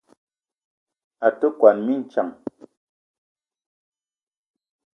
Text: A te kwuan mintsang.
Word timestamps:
A 1.25 1.27
te 1.39 1.47
kwuan 1.57 1.77
mintsang. 1.85 2.31